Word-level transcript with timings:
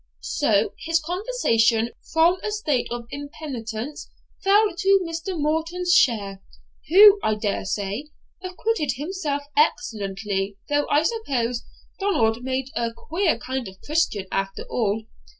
So 0.23 0.73
his 0.79 0.99
conversion 0.99 1.91
from 2.11 2.39
a 2.43 2.49
state 2.49 2.87
of 2.89 3.05
impenitence 3.11 4.09
fell 4.43 4.73
to 4.75 4.99
Mr. 5.07 5.39
Morton's 5.39 5.93
share, 5.93 6.41
who, 6.89 7.19
I 7.21 7.35
daresay, 7.35 8.05
acquitted 8.41 8.93
himself 8.93 9.43
excellently, 9.55 10.57
though 10.69 10.87
I 10.89 11.03
suppose 11.03 11.65
Donald 11.99 12.43
made 12.43 12.69
but 12.75 12.87
a 12.89 12.93
queer 12.95 13.37
kind 13.37 13.67
of 13.67 13.79
Christian 13.83 14.25
after 14.31 14.63
all. 14.71 15.05